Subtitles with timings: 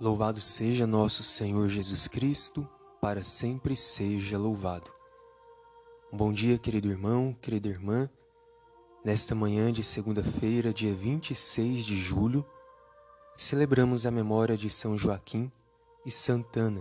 [0.00, 2.66] Louvado seja nosso Senhor Jesus Cristo,
[3.02, 4.90] para sempre seja louvado.
[6.10, 8.08] Um bom dia, querido irmão, querida irmã.
[9.04, 12.46] Nesta manhã de segunda-feira, dia 26 de julho,
[13.36, 15.52] celebramos a memória de São Joaquim
[16.06, 16.80] e Santana,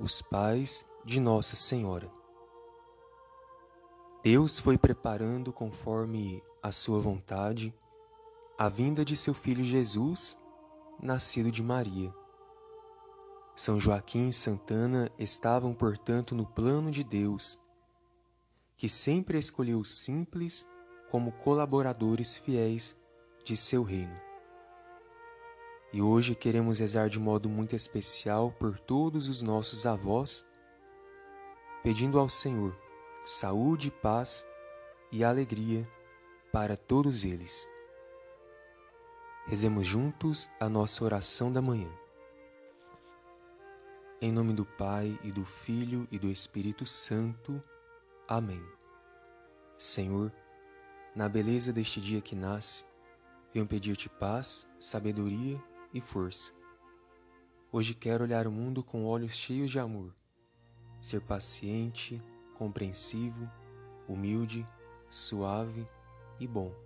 [0.00, 2.10] os pais de Nossa Senhora.
[4.24, 7.72] Deus foi preparando conforme a sua vontade
[8.58, 10.36] a vinda de seu filho Jesus
[11.00, 12.12] nascido de Maria.
[13.54, 17.58] São Joaquim e Santana estavam, portanto, no plano de Deus,
[18.76, 20.66] que sempre escolheu os simples
[21.10, 22.96] como colaboradores fiéis
[23.44, 24.14] de seu reino.
[25.92, 30.44] E hoje queremos rezar de modo muito especial por todos os nossos avós,
[31.82, 32.76] pedindo ao Senhor
[33.24, 34.46] saúde, paz
[35.10, 35.88] e alegria
[36.52, 37.66] para todos eles.
[39.48, 41.88] Rezemos juntos a nossa oração da manhã.
[44.20, 47.62] Em nome do Pai e do Filho e do Espírito Santo.
[48.26, 48.60] Amém.
[49.78, 50.32] Senhor,
[51.14, 52.84] na beleza deste dia que nasce,
[53.54, 55.62] venho pedir-te paz, sabedoria
[55.94, 56.52] e força.
[57.70, 60.12] Hoje quero olhar o mundo com olhos cheios de amor,
[61.00, 62.20] ser paciente,
[62.52, 63.48] compreensivo,
[64.08, 64.66] humilde,
[65.08, 65.86] suave
[66.40, 66.85] e bom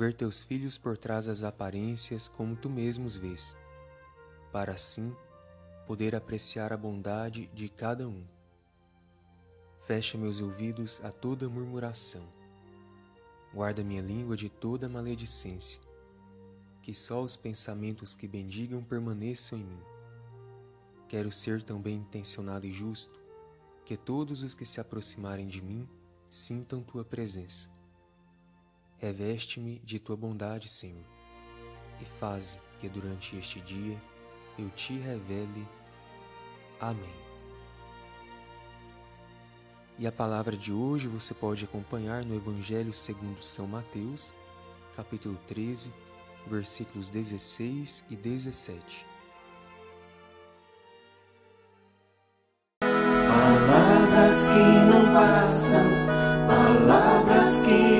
[0.00, 3.54] ver teus filhos por trás das aparências como tu mesmo os vês,
[4.50, 5.14] para assim
[5.86, 8.24] poder apreciar a bondade de cada um.
[9.86, 12.26] Fecha meus ouvidos a toda murmuração.
[13.52, 15.82] Guarda minha língua de toda maledicência.
[16.80, 19.82] Que só os pensamentos que bendigam permaneçam em mim.
[21.10, 23.20] Quero ser tão bem intencionado e justo
[23.84, 25.86] que todos os que se aproximarem de mim
[26.30, 27.68] sintam tua presença
[29.00, 31.04] Reveste-me de tua bondade, Senhor,
[32.02, 33.98] e faze que durante este dia
[34.58, 35.66] eu te revele.
[36.78, 37.30] Amém.
[39.98, 44.34] E a palavra de hoje você pode acompanhar no Evangelho segundo São Mateus,
[44.94, 45.90] capítulo 13,
[46.46, 49.06] versículos 16 e 17.
[52.80, 55.84] Palavras que não passam,
[56.46, 57.99] palavras que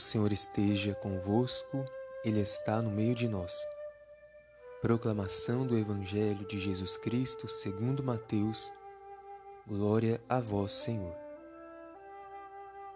[0.00, 1.84] O Senhor esteja convosco,
[2.24, 3.62] Ele está no meio de nós.
[4.80, 8.72] Proclamação do Evangelho de Jesus Cristo segundo Mateus.
[9.68, 11.14] Glória a vós, Senhor.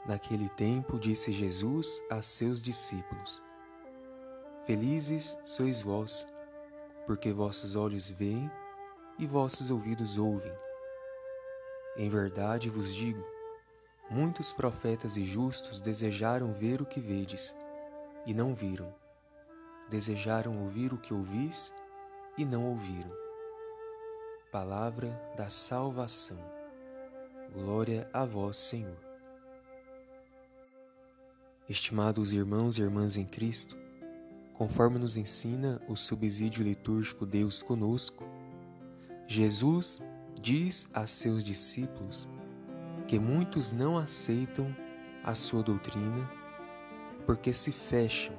[0.06, 3.43] Naquele tempo disse Jesus a seus discípulos:
[4.64, 6.26] Felizes sois vós,
[7.04, 8.50] porque vossos olhos veem
[9.19, 10.54] e vossos ouvidos ouvem.
[11.98, 13.22] Em verdade vos digo,
[14.10, 17.56] Muitos profetas e justos desejaram ver o que vedes,
[18.26, 18.94] e não viram.
[19.88, 21.72] Desejaram ouvir o que ouvis,
[22.37, 23.10] e não ouviram.
[24.53, 26.38] Palavra da salvação.
[27.53, 28.98] Glória a vós, Senhor.
[31.69, 33.76] Estimados irmãos e irmãs em Cristo,
[34.53, 38.25] conforme nos ensina o subsídio litúrgico Deus conosco,
[39.26, 40.03] Jesus
[40.41, 42.28] diz a seus discípulos
[43.06, 44.75] que muitos não aceitam
[45.22, 46.31] a sua doutrina
[47.26, 48.34] porque se fecham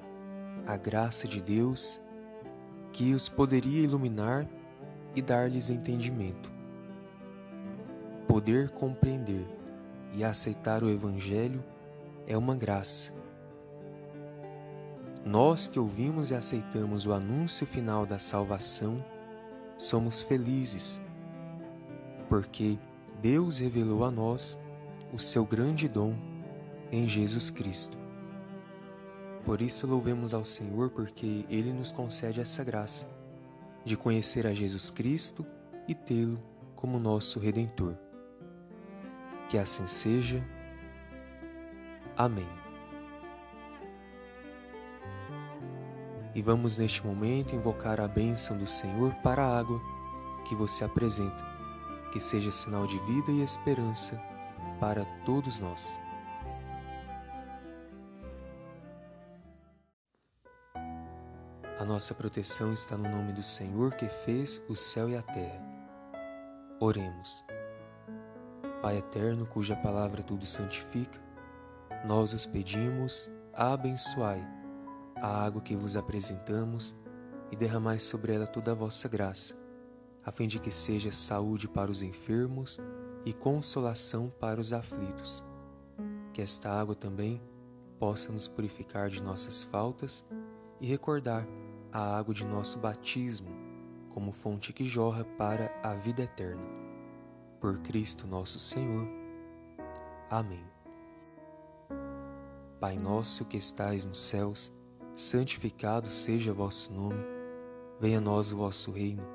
[0.66, 2.02] à graça de Deus
[2.92, 4.48] que os poderia iluminar
[5.16, 6.52] e dar-lhes entendimento.
[8.28, 9.46] Poder compreender
[10.14, 11.64] e aceitar o Evangelho
[12.28, 13.14] é uma graça.
[15.26, 19.04] Nós que ouvimos e aceitamos o anúncio final da salvação,
[19.78, 21.02] somos felizes,
[22.30, 22.78] porque
[23.26, 24.56] Deus revelou a nós
[25.12, 26.16] o seu grande dom
[26.92, 27.98] em Jesus Cristo.
[29.44, 33.10] Por isso louvemos ao Senhor porque Ele nos concede essa graça
[33.84, 35.44] de conhecer a Jesus Cristo
[35.88, 36.40] e tê-lo
[36.76, 37.96] como nosso Redentor.
[39.50, 40.48] Que assim seja.
[42.16, 42.48] Amém.
[46.36, 49.82] E vamos neste momento invocar a bênção do Senhor para a água
[50.48, 51.55] que você apresenta,
[52.16, 54.16] que seja sinal de vida e esperança
[54.80, 56.00] para todos nós.
[61.78, 65.62] A nossa proteção está no nome do Senhor que fez o céu e a terra.
[66.80, 67.44] Oremos.
[68.82, 71.20] Pai eterno, cuja palavra tudo santifica,
[72.06, 74.42] nós os pedimos, abençoai
[75.18, 76.96] a água que vos apresentamos
[77.52, 79.65] e derramai sobre ela toda a vossa graça,
[80.26, 82.80] a fim de que seja saúde para os enfermos
[83.24, 85.44] e consolação para os aflitos.
[86.34, 87.42] Que esta água também
[88.00, 90.26] possa nos purificar de nossas faltas
[90.82, 91.48] e recordar
[91.92, 93.50] a água de nosso batismo
[94.10, 96.86] como fonte que jorra para a vida eterna
[97.66, 99.08] por Cristo nosso Senhor.
[100.30, 100.64] Amém.
[102.80, 104.72] Pai nosso que estais nos céus,
[105.16, 107.26] santificado seja vosso nome.
[108.00, 109.35] Venha a nós o vosso reino.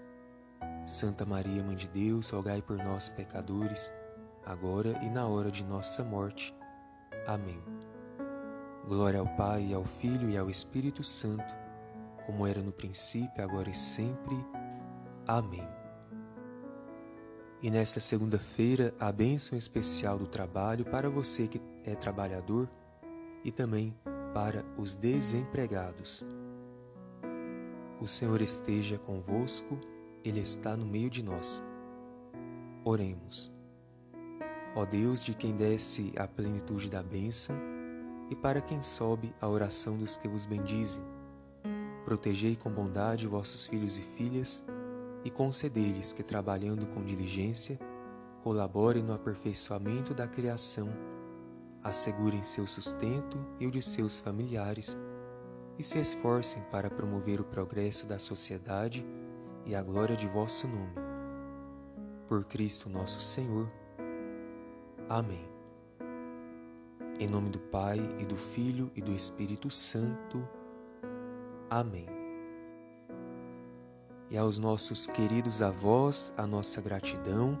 [0.91, 3.89] Santa Maria, Mãe de Deus, rogai por nós, pecadores,
[4.45, 6.53] agora e na hora de nossa morte.
[7.25, 7.63] Amém.
[8.85, 11.55] Glória ao Pai, ao Filho e ao Espírito Santo,
[12.25, 14.35] como era no princípio, agora e sempre.
[15.25, 15.67] Amém.
[17.61, 22.67] E nesta segunda-feira, a bênção especial do trabalho para você que é trabalhador
[23.45, 23.95] e também
[24.33, 26.25] para os desempregados.
[28.01, 29.79] O Senhor esteja convosco,
[30.23, 31.63] Ele está no meio de nós.
[32.85, 33.51] Oremos.
[34.75, 37.55] Ó Deus, de quem desce a plenitude da bênção,
[38.29, 41.03] e para quem sobe a oração dos que vos bendizem,
[42.05, 44.63] protegei com bondade vossos filhos e filhas
[45.25, 47.79] e conceder-lhes que, trabalhando com diligência,
[48.43, 50.87] colaborem no aperfeiçoamento da criação,
[51.83, 54.97] assegurem seu sustento e o de seus familiares
[55.79, 59.05] e se esforcem para promover o progresso da sociedade
[59.65, 60.95] e a glória de vosso nome.
[62.27, 63.71] Por Cristo nosso Senhor.
[65.09, 65.49] Amém.
[67.19, 70.47] Em nome do Pai e do Filho e do Espírito Santo.
[71.69, 72.21] Amém
[74.31, 77.59] e aos nossos queridos avós a nossa gratidão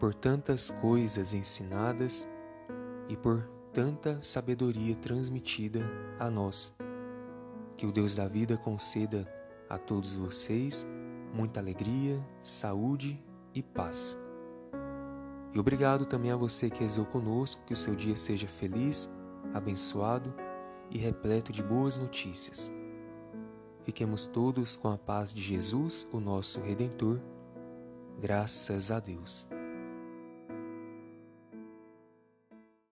[0.00, 2.26] por tantas coisas ensinadas
[3.08, 5.88] e por tanta sabedoria transmitida
[6.18, 6.74] a nós.
[7.76, 9.24] Que o Deus da vida conceda
[9.70, 10.84] a todos vocês
[11.34, 13.22] muita alegria, saúde
[13.52, 14.18] e paz.
[15.52, 19.12] E obrigado também a você que rezou conosco, que o seu dia seja feliz,
[19.52, 20.32] abençoado
[20.90, 22.72] e repleto de boas notícias.
[23.82, 27.20] Fiquemos todos com a paz de Jesus, o nosso Redentor.
[28.18, 29.46] Graças a Deus.